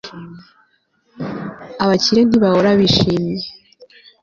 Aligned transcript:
Abakire 1.83 2.21
ntibahora 2.25 2.69
bishimye 2.79 3.45